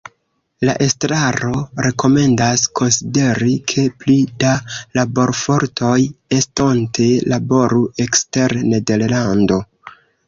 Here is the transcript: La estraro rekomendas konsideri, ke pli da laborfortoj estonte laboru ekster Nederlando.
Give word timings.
La 0.67 0.73
estraro 0.83 1.51
rekomendas 1.87 2.63
konsideri, 2.79 3.51
ke 3.73 3.83
pli 4.03 4.15
da 4.45 4.53
laborfortoj 5.01 5.93
estonte 6.39 7.07
laboru 7.35 7.83
ekster 8.07 8.57
Nederlando. 8.75 9.61